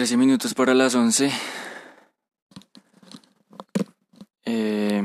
13 0.00 0.16
minutos 0.16 0.54
para 0.54 0.72
las 0.72 0.94
11. 0.94 1.30
Eh, 4.46 5.02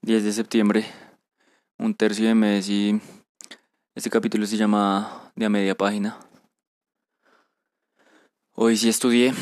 10 0.00 0.24
de 0.24 0.32
septiembre, 0.32 0.86
un 1.76 1.94
tercio 1.94 2.26
de 2.26 2.34
mes 2.34 2.70
y 2.70 2.98
este 3.94 4.08
capítulo 4.08 4.46
se 4.46 4.56
llama 4.56 5.32
De 5.34 5.44
a 5.44 5.50
media 5.50 5.74
página. 5.74 6.18
Hoy 8.54 8.78
sí 8.78 8.88
estudié. 8.88 9.34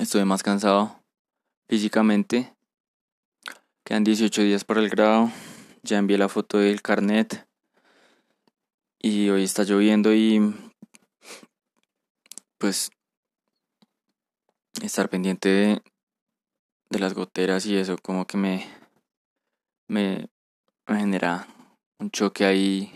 Estoy 0.00 0.24
más 0.24 0.42
cansado 0.42 1.00
físicamente. 1.68 2.56
Quedan 3.84 4.02
18 4.02 4.42
días 4.42 4.64
para 4.64 4.80
el 4.80 4.88
grado. 4.90 5.30
Ya 5.84 5.98
envié 5.98 6.18
la 6.18 6.28
foto 6.28 6.58
del 6.58 6.82
carnet. 6.82 7.46
Y 8.98 9.28
hoy 9.28 9.44
está 9.44 9.62
lloviendo 9.62 10.12
y 10.12 10.67
pues 12.58 12.90
estar 14.82 15.08
pendiente 15.08 15.48
de, 16.90 16.98
las 16.98 17.14
goteras 17.14 17.64
y 17.66 17.76
eso 17.76 17.96
como 17.98 18.26
que 18.26 18.36
me, 18.36 18.66
me, 19.88 20.28
genera 20.86 21.46
un 21.98 22.10
choque 22.10 22.44
ahí 22.44 22.92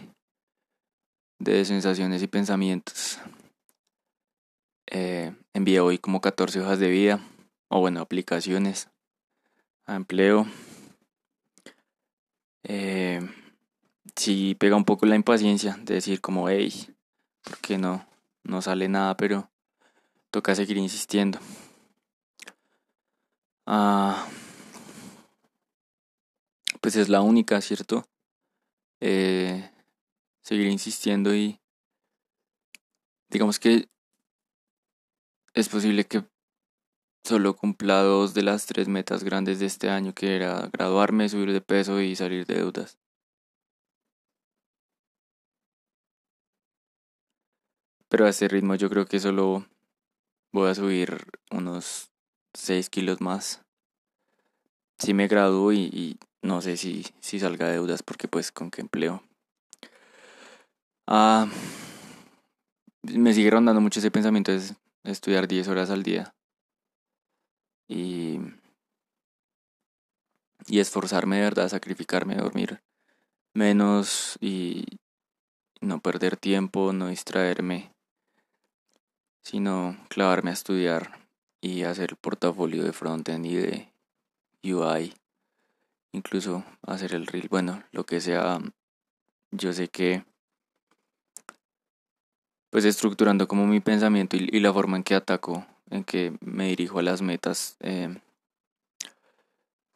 de 1.39 1.65
sensaciones 1.65 2.23
y 2.23 2.27
pensamientos. 2.27 3.19
Eh, 4.87 5.35
envié 5.55 5.81
hoy 5.81 5.99
como 5.99 6.21
14 6.21 6.61
hojas 6.61 6.79
de 6.79 6.89
vida, 6.89 7.21
o 7.69 7.81
bueno, 7.81 8.01
aplicaciones 8.01 8.91
a 9.87 9.97
empleo. 9.97 10.47
Eh, 12.65 13.21
sí 14.17 14.55
pega 14.55 14.77
un 14.77 14.85
poco 14.85 15.07
la 15.07 15.17
impaciencia 15.17 15.77
de 15.83 15.95
decir 15.95 16.21
como, 16.21 16.49
hey, 16.49 16.95
¿por 17.43 17.59
qué 17.59 17.79
no? 17.79 18.07
No 18.45 18.63
sale 18.63 18.89
nada, 18.89 19.17
pero 19.17 19.52
toca 20.33 20.55
seguir 20.55 20.79
insistiendo. 20.79 21.39
Ah, 23.67 24.27
pues 26.81 26.97
es 26.97 27.09
la 27.09 27.21
única, 27.21 27.61
¿cierto? 27.61 28.05
Eh, 29.01 29.71
seguir 30.43 30.67
insistiendo 30.69 31.35
y 31.35 31.61
digamos 33.29 33.59
que 33.61 33.89
es 35.55 35.69
posible 35.69 36.07
que 36.07 36.25
solo 37.25 37.55
cumpla 37.55 38.03
dos 38.03 38.33
de 38.35 38.43
las 38.43 38.67
tres 38.67 38.89
metas 38.89 39.25
grandes 39.25 39.61
de 39.61 39.67
este 39.67 39.91
año, 39.91 40.15
que 40.15 40.35
era 40.37 40.69
graduarme, 40.73 41.29
subir 41.29 41.53
de 41.53 41.61
peso 41.61 42.01
y 42.01 42.17
salir 42.17 42.47
de 42.47 42.55
deudas. 42.55 42.99
Pero 48.09 48.27
a 48.27 48.31
ese 48.31 48.49
ritmo 48.49 48.75
yo 48.77 48.89
creo 48.91 49.07
que 49.07 49.21
solo 49.21 49.67
voy 50.53 50.71
a 50.71 50.75
subir 50.75 51.27
unos 51.51 52.11
6 52.55 52.91
kilos 52.91 53.21
más. 53.21 53.63
Si 54.99 55.15
me 55.15 55.27
gradúo 55.27 55.73
y, 55.73 56.19
no 56.43 56.61
sé 56.61 56.77
si, 56.77 57.05
salga 57.21 57.67
de 57.67 57.75
deudas 57.75 58.03
porque 58.03 58.29
pues 58.29 58.53
con 58.53 58.71
qué 58.71 58.83
empleo. 58.83 59.23
Ah, 61.07 61.49
me 63.03 63.33
sigue 63.35 63.51
rondando 63.51 63.81
mucho 63.81 63.99
ese 63.99 64.11
pensamiento 64.11 64.53
de 64.53 64.63
estudiar 65.05 65.49
10 65.49 65.67
horas 65.69 65.91
al 65.91 66.03
día. 66.03 66.35
Y, 67.89 68.39
y 70.67 70.79
esforzarme 70.79 71.37
de 71.37 71.43
verdad, 71.43 71.69
sacrificarme, 71.69 72.37
dormir 72.37 72.81
menos 73.55 74.39
y 74.41 74.85
no 75.81 76.01
perder 76.01 76.37
tiempo, 76.37 76.93
no 76.93 77.09
distraerme 77.09 77.93
sino 79.43 79.97
clavarme 80.09 80.51
a 80.51 80.55
estudiar 80.55 81.19
y 81.61 81.83
hacer 81.83 82.11
el 82.11 82.17
portafolio 82.17 82.85
de 82.85 82.93
frontend 82.93 83.47
y 83.47 83.55
de 83.57 83.93
UI, 84.65 85.15
incluso 86.13 86.65
hacer 86.83 87.15
el 87.15 87.27
reel, 87.27 87.49
bueno, 87.49 87.83
lo 87.93 88.05
que 88.05 88.21
sea, 88.21 88.61
yo 89.51 89.73
sé 89.73 89.89
que 89.89 90.25
pues 92.71 92.87
estructurando 92.87 93.47
como 93.47 93.67
mi 93.67 93.81
pensamiento 93.81 94.35
y, 94.35 94.59
la 94.59 94.73
forma 94.73 94.97
en 94.97 95.03
que 95.03 95.15
ataco, 95.15 95.67
en 95.91 96.05
que 96.05 96.35
me 96.41 96.69
dirijo 96.69 96.99
a 96.99 97.03
las 97.03 97.21
metas, 97.21 97.77
eh, 97.81 98.19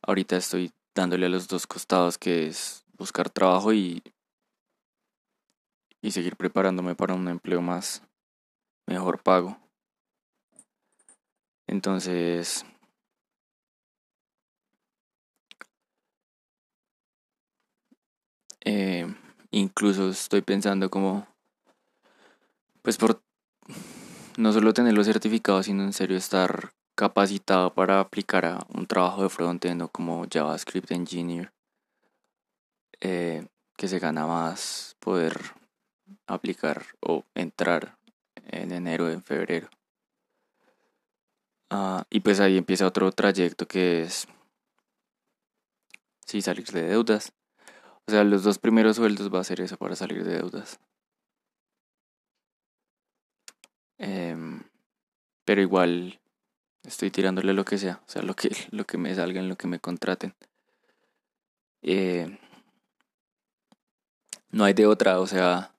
ahorita 0.03 0.37
estoy 0.37 0.70
dándole 0.94 1.25
a 1.25 1.31
los 1.31 1.49
dos 1.49 1.66
costados 1.66 2.19
que 2.19 2.49
es 2.49 2.84
buscar 2.99 3.31
trabajo 3.31 3.72
y, 3.72 4.03
y 6.03 6.10
seguir 6.10 6.37
preparándome 6.37 6.94
para 6.94 7.15
un 7.15 7.28
empleo 7.28 7.62
más 7.62 8.03
mejor 8.86 9.22
pago. 9.22 9.58
Entonces, 11.66 12.64
eh, 18.64 19.06
incluso 19.50 20.10
estoy 20.10 20.42
pensando 20.42 20.88
como, 20.91 21.26
pues 22.82 22.96
por 22.96 23.20
no 24.36 24.52
solo 24.52 24.72
tener 24.72 24.94
los 24.94 25.06
certificados, 25.06 25.66
sino 25.66 25.82
en 25.82 25.92
serio 25.92 26.16
estar 26.16 26.72
capacitado 26.94 27.75
para 27.75 28.00
aplicar 28.00 28.46
a 28.46 28.58
un 28.72 28.86
trabajo 28.86 29.22
de 29.22 29.28
frontend 29.28 29.82
o 29.82 29.88
como 29.88 30.26
JavaScript 30.32 30.92
Engineer, 30.92 31.52
eh, 33.00 33.46
que 33.76 33.88
se 33.88 33.98
gana 33.98 34.26
más 34.26 34.96
poder 35.00 35.38
aplicar 36.26 36.86
o 37.00 37.25
entrar 37.34 37.98
en 38.46 38.72
enero, 38.72 39.10
en 39.10 39.22
febrero. 39.22 39.68
Ah, 41.70 42.06
y 42.10 42.20
pues 42.20 42.40
ahí 42.40 42.56
empieza 42.56 42.86
otro 42.86 43.10
trayecto 43.12 43.66
que 43.66 44.02
es, 44.02 44.28
sí, 46.26 46.42
salir 46.42 46.66
de 46.66 46.82
deudas. 46.82 47.32
O 48.06 48.12
sea, 48.12 48.24
los 48.24 48.44
dos 48.44 48.58
primeros 48.58 48.96
sueldos 48.96 49.32
va 49.34 49.40
a 49.40 49.44
ser 49.44 49.60
eso 49.60 49.76
para 49.76 49.96
salir 49.96 50.24
de 50.24 50.36
deudas. 50.36 50.78
Em, 53.98 54.62
pero 55.44 55.60
igual 55.62 56.20
estoy 56.84 57.10
tirándole 57.10 57.52
lo 57.54 57.64
que 57.64 57.78
sea, 57.78 58.02
o 58.06 58.08
sea, 58.10 58.22
lo 58.22 58.34
que, 58.34 58.50
lo 58.70 58.84
que 58.86 58.98
me 58.98 59.14
salga, 59.14 59.40
en 59.40 59.48
lo 59.48 59.56
que 59.56 59.68
me 59.68 59.80
contraten. 59.80 60.34
Eh, 61.82 62.38
no 64.50 64.64
hay 64.64 64.74
de 64.74 64.86
otra, 64.86 65.20
o 65.20 65.26
sea, 65.26 65.75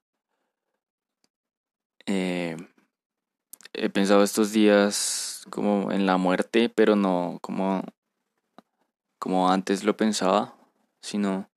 eh, 2.07 2.57
he 3.73 3.89
pensado 3.89 4.23
estos 4.23 4.51
días 4.51 5.45
como 5.49 5.91
en 5.91 6.05
la 6.05 6.17
muerte, 6.17 6.69
pero 6.69 6.95
no 6.95 7.37
como, 7.41 7.83
como 9.19 9.49
antes 9.49 9.83
lo 9.83 9.95
pensaba, 9.95 10.55
sino 11.01 11.49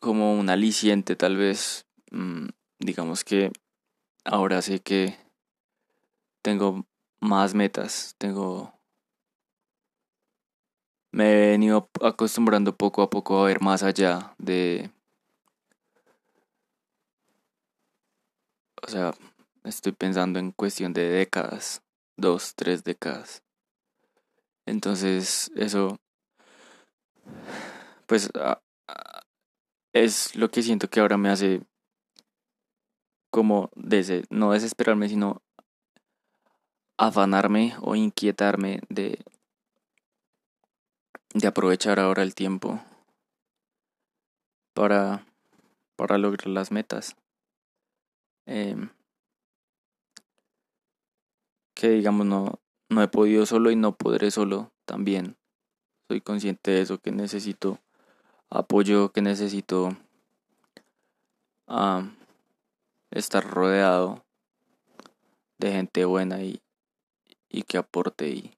como 0.00 0.38
un 0.38 0.50
aliciente 0.50 1.16
tal 1.16 1.36
vez. 1.36 1.86
Mm, 2.10 2.48
digamos 2.78 3.24
que 3.24 3.50
ahora 4.24 4.62
sé 4.62 4.80
que 4.80 5.16
tengo 6.42 6.86
más 7.20 7.54
metas, 7.54 8.14
tengo... 8.18 8.72
Me 11.12 11.32
he 11.32 11.50
venido 11.52 11.88
acostumbrando 12.02 12.76
poco 12.76 13.02
a 13.02 13.08
poco 13.08 13.40
a 13.42 13.46
ver 13.46 13.60
más 13.62 13.82
allá 13.82 14.34
de 14.38 14.90
O 18.82 18.88
sea, 18.88 19.12
estoy 19.64 19.92
pensando 19.92 20.38
en 20.38 20.52
cuestión 20.52 20.92
de 20.92 21.08
décadas, 21.08 21.82
dos, 22.16 22.54
tres 22.54 22.84
décadas. 22.84 23.42
Entonces, 24.66 25.50
eso, 25.54 25.98
pues, 28.06 28.30
es 29.92 30.36
lo 30.36 30.50
que 30.50 30.62
siento 30.62 30.88
que 30.88 31.00
ahora 31.00 31.16
me 31.16 31.30
hace 31.30 31.62
como 33.30 33.70
no 34.30 34.52
desesperarme, 34.52 35.08
sino 35.08 35.42
afanarme 36.98 37.74
o 37.80 37.94
inquietarme 37.94 38.80
de, 38.88 39.24
de 41.34 41.46
aprovechar 41.46 42.00
ahora 42.00 42.22
el 42.22 42.34
tiempo 42.34 42.80
para, 44.74 45.26
para 45.96 46.18
lograr 46.18 46.48
las 46.48 46.70
metas. 46.70 47.16
Em, 48.46 48.88
que 51.74 51.90
digamos 51.90 52.26
no, 52.26 52.60
no 52.88 53.02
he 53.02 53.08
podido 53.08 53.44
solo 53.44 53.70
y 53.70 53.76
no 53.76 53.96
podré 53.96 54.30
solo 54.30 54.72
también. 54.84 55.36
Soy 56.08 56.20
consciente 56.20 56.70
de 56.70 56.80
eso, 56.82 56.98
que 56.98 57.10
necesito 57.10 57.80
apoyo, 58.48 59.10
que 59.10 59.22
necesito 59.22 59.96
estar 63.10 63.44
rodeado 63.44 64.24
de 65.58 65.72
gente 65.72 66.04
buena 66.04 66.42
y, 66.42 66.62
y 67.48 67.62
que 67.62 67.78
aporte 67.78 68.28
y, 68.28 68.55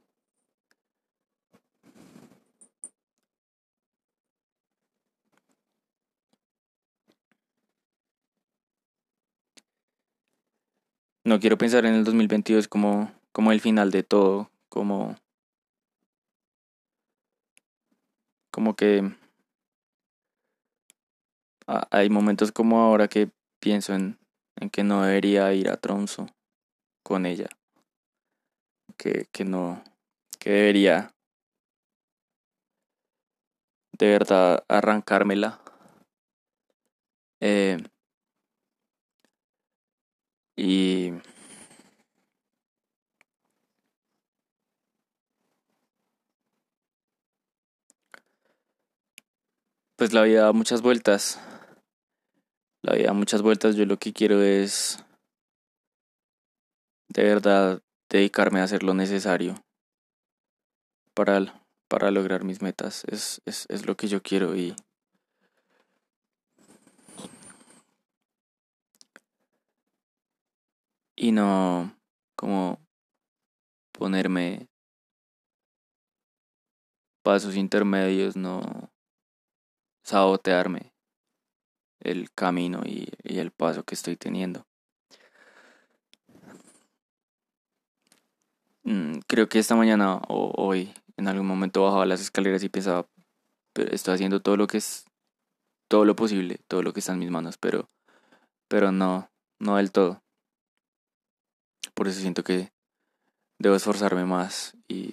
no 11.28 11.38
quiero 11.38 11.58
pensar 11.58 11.84
en 11.84 11.94
el 11.94 12.04
2022 12.04 12.68
como, 12.68 13.12
como 13.32 13.52
el 13.52 13.60
final 13.60 13.90
de 13.90 14.02
todo, 14.02 14.50
como, 14.70 15.14
como 18.50 18.74
que 18.74 19.14
hay 21.90 22.08
momentos 22.08 22.50
como 22.50 22.80
ahora 22.80 23.08
que 23.08 23.30
pienso 23.60 23.94
en, 23.94 24.18
que 24.72 24.82
no 24.82 25.02
debería 25.02 25.52
ir 25.52 25.68
a 25.68 25.76
Tronzo 25.76 26.26
con 27.04 27.26
ella, 27.26 27.48
que, 28.96 29.26
que 29.30 29.44
no, 29.44 29.84
que 30.38 30.50
debería 30.50 31.12
de 33.98 34.08
verdad 34.08 34.64
arrancármela. 34.68 35.60
Eh, 37.40 37.78
y 40.58 41.12
pues 49.96 50.12
la 50.12 50.24
vida 50.24 50.42
da 50.42 50.52
muchas 50.52 50.82
vueltas. 50.82 51.40
La 52.82 52.96
vida 52.96 53.06
da 53.06 53.12
muchas 53.12 53.42
vueltas. 53.42 53.76
Yo 53.76 53.86
lo 53.86 53.98
que 53.98 54.12
quiero 54.12 54.42
es 54.42 55.04
de 57.08 57.22
verdad 57.22 57.80
dedicarme 58.10 58.58
a 58.58 58.64
hacer 58.64 58.82
lo 58.82 58.94
necesario 58.94 59.64
para, 61.14 61.62
para 61.88 62.10
lograr 62.10 62.42
mis 62.42 62.62
metas. 62.62 63.04
Es, 63.04 63.40
es, 63.44 63.66
es 63.68 63.86
lo 63.86 63.96
que 63.96 64.08
yo 64.08 64.24
quiero 64.24 64.56
y 64.56 64.74
y 71.18 71.32
no 71.32 71.98
como 72.36 72.80
ponerme 73.92 74.68
pasos 77.24 77.56
intermedios, 77.56 78.36
no 78.36 78.92
sabotearme 80.04 80.92
el 82.00 82.30
camino 82.30 82.82
y, 82.84 83.08
el 83.24 83.50
paso 83.50 83.82
que 83.82 83.96
estoy 83.96 84.16
teniendo. 84.16 84.64
Mm, 88.84 89.18
creo 89.26 89.48
que 89.48 89.58
esta 89.58 89.74
mañana 89.74 90.22
o 90.28 90.52
hoy 90.56 90.94
en 91.16 91.26
algún 91.26 91.46
momento 91.46 91.82
bajaba 91.82 92.06
las 92.06 92.20
escaleras 92.20 92.62
y 92.62 92.68
pensaba, 92.68 93.08
pero 93.72 93.90
estoy 93.92 94.14
haciendo 94.14 94.40
todo 94.40 94.56
lo 94.56 94.68
que 94.68 94.78
es, 94.78 95.04
todo 95.88 96.04
lo 96.04 96.14
posible, 96.14 96.60
todo 96.68 96.82
lo 96.82 96.92
que 96.92 97.00
está 97.00 97.12
en 97.12 97.18
mis 97.18 97.30
manos, 97.30 97.58
pero, 97.58 97.88
pero 98.68 98.92
no, 98.92 99.28
no 99.58 99.76
del 99.76 99.90
todo. 99.90 100.22
Por 101.98 102.06
eso 102.06 102.20
siento 102.20 102.44
que 102.44 102.70
debo 103.58 103.74
esforzarme 103.74 104.24
más 104.24 104.76
y 104.86 105.12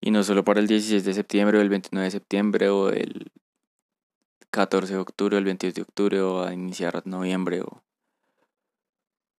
y 0.00 0.10
no 0.10 0.24
solo 0.24 0.44
para 0.44 0.58
el 0.58 0.66
16 0.66 1.04
de 1.04 1.14
septiembre 1.14 1.58
o 1.58 1.60
el 1.60 1.68
29 1.68 2.06
de 2.06 2.10
septiembre 2.10 2.68
o 2.70 2.88
el 2.90 3.30
14 4.50 4.94
de 4.94 4.98
octubre 4.98 5.36
o 5.36 5.38
el 5.38 5.44
22 5.44 5.74
de 5.74 5.82
octubre 5.82 6.20
o 6.22 6.42
a 6.42 6.52
iniciar 6.52 7.06
noviembre 7.06 7.60
o, 7.60 7.84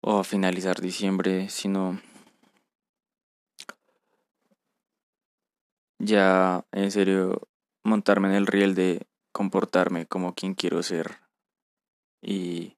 o 0.03 0.21
a 0.21 0.23
finalizar 0.23 0.81
diciembre, 0.81 1.49
sino 1.49 2.01
ya 5.99 6.65
en 6.71 6.93
serio 6.93 7.49
montarme 7.83 8.29
en 8.29 8.35
el 8.35 8.47
riel 8.47 8.77
de 8.77 9.09
comportarme 9.33 10.07
como 10.07 10.33
quien 10.37 10.55
quiero 10.55 10.81
ser 10.85 11.24
y 12.25 12.77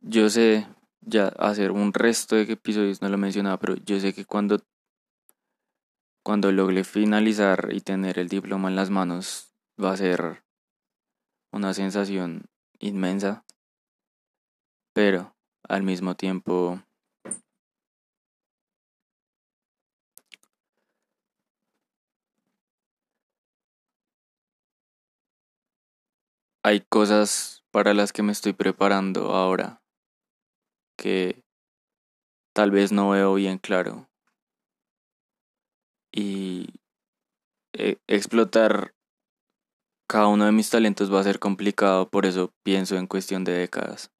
yo 0.00 0.30
sé 0.30 0.66
ya 1.02 1.28
hacer 1.28 1.70
un 1.70 1.92
resto 1.92 2.36
de 2.36 2.42
episodios, 2.42 3.02
no 3.02 3.08
lo 3.08 3.18
mencionaba, 3.18 3.58
pero 3.58 3.76
yo 3.76 4.00
sé 4.00 4.14
que 4.14 4.24
cuando, 4.24 4.58
cuando 6.22 6.50
logre 6.50 6.82
finalizar 6.84 7.68
y 7.72 7.80
tener 7.80 8.18
el 8.18 8.28
diploma 8.28 8.68
en 8.68 8.76
las 8.76 8.90
manos 8.90 9.54
va 9.82 9.92
a 9.92 9.96
ser 9.96 10.42
una 11.52 11.74
sensación 11.74 12.46
inmensa, 12.78 13.44
pero 14.92 15.36
al 15.68 15.82
mismo 15.82 16.16
tiempo 16.16 16.82
hay 26.62 26.80
cosas 26.80 27.64
para 27.70 27.94
las 27.94 28.12
que 28.12 28.22
me 28.22 28.32
estoy 28.32 28.52
preparando 28.52 29.34
ahora 29.34 29.80
que 31.00 31.42
tal 32.52 32.70
vez 32.70 32.92
no 32.92 33.10
veo 33.10 33.34
bien 33.34 33.58
claro. 33.58 34.08
Y 36.12 36.74
eh, 37.72 37.96
explotar 38.06 38.94
cada 40.06 40.26
uno 40.26 40.44
de 40.44 40.52
mis 40.52 40.68
talentos 40.68 41.12
va 41.12 41.20
a 41.20 41.24
ser 41.24 41.38
complicado, 41.38 42.10
por 42.10 42.26
eso 42.26 42.52
pienso 42.62 42.96
en 42.96 43.06
cuestión 43.06 43.44
de 43.44 43.52
décadas. 43.52 44.10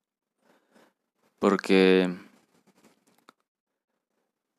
Porque 1.39 2.17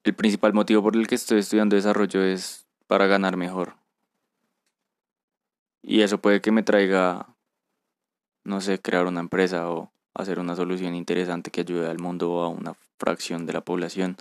el 0.04 0.16
principal 0.16 0.54
motivo 0.54 0.84
por 0.84 0.96
el 0.96 1.08
que 1.08 1.16
estoy 1.16 1.40
estudiando 1.40 1.76
desarrollo 1.76 2.22
es 2.24 2.68
para 2.86 3.08
ganar 3.08 3.36
mejor. 3.36 3.78
Y 5.82 6.02
eso 6.02 6.22
puede 6.22 6.42
que 6.42 6.52
me 6.52 6.62
traiga 6.62 7.31
no 8.44 8.62
sé, 8.62 8.80
crear 8.80 9.06
una 9.06 9.20
empresa 9.20 9.70
o 9.70 9.92
hacer 10.14 10.40
una 10.40 10.56
solución 10.56 10.96
interesante 10.96 11.52
que 11.52 11.62
ayude 11.62 11.90
al 11.90 12.00
mundo 12.00 12.32
o 12.32 12.44
a 12.44 12.50
una 12.50 12.76
fracción 12.98 13.46
de 13.46 13.54
la 13.54 13.62
población. 13.62 14.18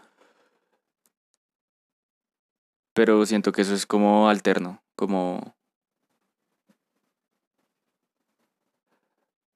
Pero 2.94 3.24
siento 3.26 3.52
que 3.52 3.62
eso 3.62 3.74
es 3.74 3.86
como 3.86 4.28
alterno, 4.28 4.82
como 4.96 5.54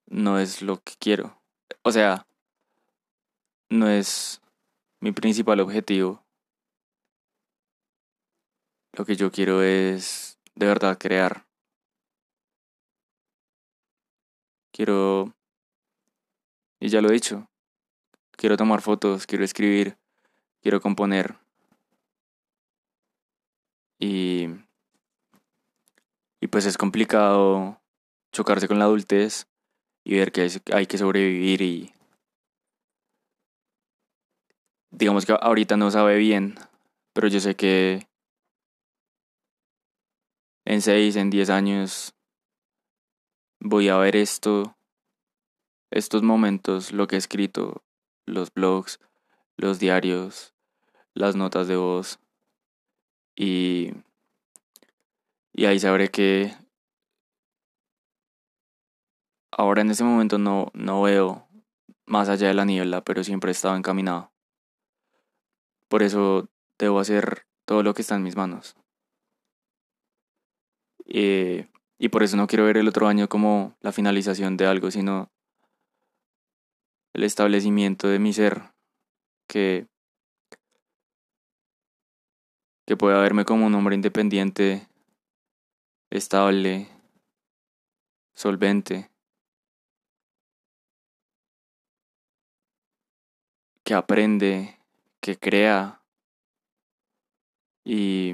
no 0.06 0.38
es 0.38 0.62
lo 0.62 0.80
que 0.82 0.94
quiero. 0.98 1.40
O 1.82 1.92
sea, 1.92 2.26
no 3.68 3.88
es 3.88 4.40
mi 5.00 5.12
principal 5.12 5.60
objetivo. 5.60 6.24
Lo 8.92 9.04
que 9.04 9.16
yo 9.16 9.30
quiero 9.32 9.62
es 9.62 10.38
de 10.54 10.66
verdad 10.66 10.98
crear. 10.98 11.43
Quiero, 14.74 15.32
y 16.80 16.88
ya 16.88 17.00
lo 17.00 17.08
he 17.08 17.12
dicho, 17.12 17.48
quiero 18.32 18.56
tomar 18.56 18.80
fotos, 18.80 19.24
quiero 19.24 19.44
escribir, 19.44 19.96
quiero 20.60 20.80
componer. 20.80 21.36
Y, 24.00 24.48
y 26.40 26.48
pues 26.48 26.66
es 26.66 26.76
complicado 26.76 27.80
chocarse 28.32 28.66
con 28.66 28.80
la 28.80 28.86
adultez 28.86 29.46
y 30.02 30.16
ver 30.16 30.32
que 30.32 30.40
hay, 30.40 30.50
hay 30.72 30.86
que 30.86 30.98
sobrevivir 30.98 31.62
y 31.62 31.94
digamos 34.90 35.24
que 35.24 35.36
ahorita 35.40 35.76
no 35.76 35.92
sabe 35.92 36.16
bien, 36.16 36.56
pero 37.12 37.28
yo 37.28 37.38
sé 37.38 37.54
que 37.54 38.08
en 40.64 40.82
6, 40.82 41.14
en 41.14 41.30
10 41.30 41.48
años 41.50 42.13
voy 43.64 43.88
a 43.88 43.96
ver 43.96 44.14
esto, 44.14 44.76
estos 45.90 46.22
momentos, 46.22 46.92
lo 46.92 47.06
que 47.06 47.16
he 47.16 47.18
escrito, 47.18 47.82
los 48.26 48.52
blogs, 48.52 49.00
los 49.56 49.78
diarios, 49.78 50.54
las 51.14 51.34
notas 51.34 51.66
de 51.66 51.76
voz 51.76 52.20
y, 53.34 53.92
y 55.54 55.64
ahí 55.64 55.80
sabré 55.80 56.10
que 56.10 56.54
ahora 59.50 59.80
en 59.80 59.90
ese 59.90 60.04
momento 60.04 60.36
no, 60.36 60.70
no 60.74 61.00
veo 61.00 61.48
más 62.04 62.28
allá 62.28 62.48
de 62.48 62.54
la 62.54 62.66
niebla, 62.66 63.02
pero 63.02 63.24
siempre 63.24 63.50
he 63.50 63.52
estado 63.52 63.76
encaminado. 63.76 64.30
Por 65.88 66.02
eso 66.02 66.50
debo 66.78 67.00
hacer 67.00 67.46
todo 67.64 67.82
lo 67.82 67.94
que 67.94 68.02
está 68.02 68.16
en 68.16 68.24
mis 68.24 68.36
manos. 68.36 68.76
Eh, 71.06 71.68
y 71.98 72.08
por 72.08 72.22
eso 72.22 72.36
no 72.36 72.46
quiero 72.46 72.64
ver 72.64 72.76
el 72.76 72.88
otro 72.88 73.06
año 73.06 73.28
como 73.28 73.76
la 73.80 73.92
finalización 73.92 74.56
de 74.56 74.66
algo, 74.66 74.90
sino 74.90 75.30
el 77.12 77.22
establecimiento 77.22 78.08
de 78.08 78.18
mi 78.18 78.32
ser, 78.32 78.72
que, 79.46 79.86
que 82.86 82.96
pueda 82.96 83.20
verme 83.20 83.44
como 83.44 83.66
un 83.66 83.74
hombre 83.74 83.94
independiente, 83.94 84.88
estable, 86.10 86.88
solvente, 88.34 89.10
que 93.84 93.94
aprende, 93.94 94.80
que 95.20 95.38
crea 95.38 96.00
y 97.84 98.32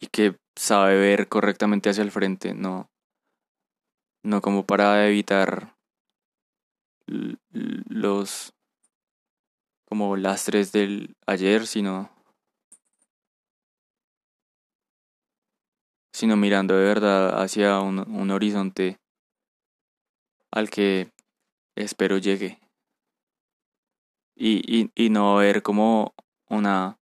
y 0.00 0.06
que 0.06 0.38
sabe 0.58 0.98
ver 0.98 1.28
correctamente 1.28 1.88
hacia 1.88 2.02
el 2.02 2.10
frente, 2.10 2.52
no, 2.52 2.90
no 4.24 4.40
como 4.42 4.66
para 4.66 5.06
evitar 5.06 5.76
los 7.06 8.52
como 9.86 10.16
lastres 10.16 10.72
del 10.72 11.16
ayer, 11.26 11.66
sino 11.66 12.10
sino 16.12 16.36
mirando 16.36 16.76
de 16.76 16.84
verdad 16.84 17.40
hacia 17.40 17.78
un, 17.78 18.00
un 18.00 18.30
horizonte 18.32 18.98
al 20.50 20.68
que 20.70 21.12
espero 21.76 22.18
llegue. 22.18 22.58
Y, 24.34 24.62
y, 24.66 24.90
y 24.94 25.10
no 25.10 25.36
ver 25.36 25.62
como 25.62 26.14
una 26.48 26.97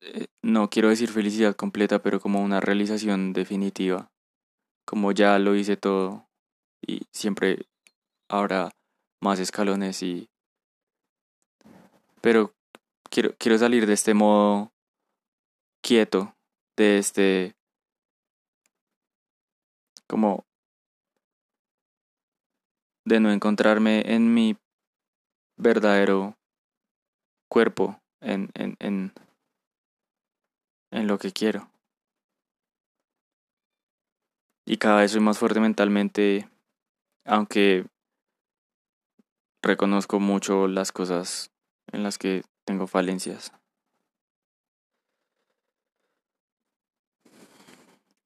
eh, 0.00 0.26
no 0.42 0.70
quiero 0.70 0.88
decir 0.88 1.10
felicidad 1.10 1.54
completa, 1.54 2.00
pero 2.02 2.20
como 2.20 2.42
una 2.42 2.60
realización 2.60 3.32
definitiva. 3.32 4.10
Como 4.84 5.12
ya 5.12 5.38
lo 5.38 5.56
hice 5.56 5.76
todo 5.76 6.28
y 6.80 7.02
siempre 7.12 7.66
habrá 8.28 8.70
más 9.20 9.40
escalones 9.40 10.02
y... 10.02 10.28
Pero 12.20 12.54
quiero, 13.10 13.34
quiero 13.38 13.58
salir 13.58 13.86
de 13.86 13.94
este 13.94 14.14
modo 14.14 14.72
quieto, 15.80 16.34
de 16.76 16.98
este... 16.98 17.56
como... 20.06 20.44
de 23.04 23.20
no 23.20 23.30
encontrarme 23.30 24.02
en 24.14 24.34
mi 24.34 24.56
verdadero 25.56 26.36
cuerpo, 27.48 28.00
en, 28.20 28.50
en, 28.54 28.76
en 28.80 29.12
en 30.96 31.06
lo 31.06 31.18
que 31.18 31.30
quiero. 31.30 31.70
Y 34.64 34.78
cada 34.78 35.00
vez 35.00 35.12
soy 35.12 35.20
más 35.20 35.38
fuerte 35.38 35.60
mentalmente, 35.60 36.48
aunque 37.24 37.86
reconozco 39.62 40.18
mucho 40.20 40.66
las 40.68 40.92
cosas 40.92 41.52
en 41.92 42.02
las 42.02 42.18
que 42.18 42.42
tengo 42.64 42.86
falencias. 42.86 43.52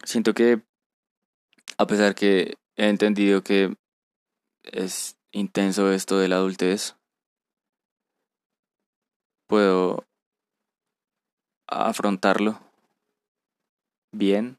Siento 0.04 0.32
que, 0.32 0.62
a 1.76 1.86
pesar 1.86 2.14
que 2.14 2.54
he 2.76 2.88
entendido 2.88 3.42
que 3.42 3.76
es 4.62 5.18
intenso 5.32 5.92
esto 5.92 6.18
de 6.18 6.28
la 6.28 6.36
adultez, 6.36 6.96
puedo 9.46 10.06
afrontarlo 11.70 12.60
bien. 14.12 14.58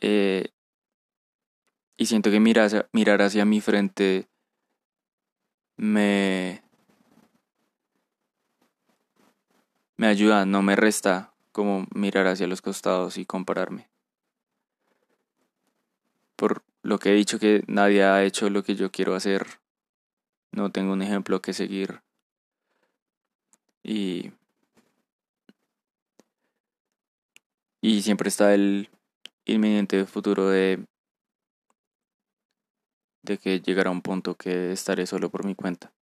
Eh, 0.00 0.48
y 1.96 2.06
siento 2.06 2.30
que 2.30 2.40
mirar 2.40 2.66
hacia, 2.66 2.88
mirar 2.92 3.22
hacia 3.22 3.44
mi 3.44 3.60
frente 3.60 4.28
me, 5.76 6.62
me 9.96 10.06
ayuda, 10.06 10.44
no 10.44 10.62
me 10.62 10.76
resta 10.76 11.32
como 11.52 11.86
mirar 11.94 12.26
hacia 12.26 12.46
los 12.46 12.60
costados 12.60 13.16
y 13.16 13.24
compararme. 13.24 13.88
Por 16.36 16.62
lo 16.82 16.98
que 16.98 17.10
he 17.10 17.14
dicho 17.14 17.38
que 17.38 17.64
nadie 17.66 18.04
ha 18.04 18.22
hecho 18.22 18.50
lo 18.50 18.62
que 18.62 18.76
yo 18.76 18.90
quiero 18.90 19.14
hacer, 19.14 19.46
no 20.52 20.70
tengo 20.70 20.92
un 20.92 21.00
ejemplo 21.00 21.40
que 21.40 21.54
seguir. 21.54 22.02
Y 23.82 24.32
Y 27.80 28.02
siempre 28.02 28.28
está 28.28 28.54
el 28.54 28.90
inminente 29.44 30.06
futuro 30.06 30.48
de, 30.48 30.84
de 33.22 33.38
que 33.38 33.60
llegará 33.60 33.90
un 33.90 34.02
punto 34.02 34.34
que 34.34 34.72
estaré 34.72 35.06
solo 35.06 35.30
por 35.30 35.44
mi 35.44 35.54
cuenta. 35.54 35.92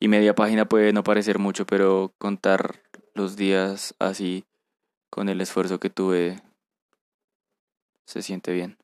Y 0.00 0.08
media 0.08 0.34
página 0.34 0.68
puede 0.68 0.92
no 0.92 1.04
parecer 1.04 1.38
mucho, 1.38 1.64
pero 1.64 2.12
contar 2.18 2.82
los 3.14 3.36
días 3.36 3.94
así 4.00 4.44
con 5.10 5.28
el 5.28 5.40
esfuerzo 5.40 5.78
que 5.78 5.90
tuve 5.90 6.42
se 8.04 8.20
siente 8.20 8.52
bien. 8.52 8.81